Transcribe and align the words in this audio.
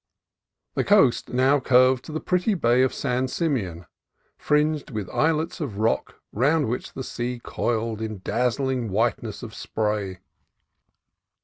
The 0.73 0.83
coast 0.83 1.29
now 1.29 1.59
curved 1.59 2.03
to 2.05 2.11
the 2.11 2.19
pretty 2.19 2.55
bay 2.55 2.81
of 2.81 2.91
San 2.91 3.27
Simeon, 3.27 3.85
fringed 4.35 4.89
with 4.89 5.07
islets 5.11 5.61
of 5.61 5.77
rock 5.77 6.15
round 6.31 6.67
which 6.67 6.93
the 6.93 7.03
sea 7.03 7.39
coiled 7.43 8.01
in 8.01 8.21
dazzling 8.23 8.89
whiteness 8.89 9.43
of 9.43 9.53
spray. 9.53 10.17